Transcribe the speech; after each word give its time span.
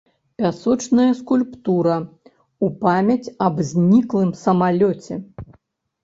Пясочная 0.41 1.09
скульптура 1.17 1.97
ў 2.63 2.67
памяць 2.85 3.31
аб 3.49 3.61
зніклым 3.73 4.31
самалёце. 4.45 5.13